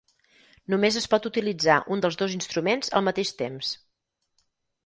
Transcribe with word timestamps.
Només 0.73 0.95
es 1.01 1.07
pot 1.11 1.27
utilitzar 1.29 1.77
un 1.97 2.03
dels 2.05 2.19
dos 2.21 2.33
instruments 2.39 2.93
al 3.01 3.07
mateix 3.11 3.37
temps. 3.43 3.75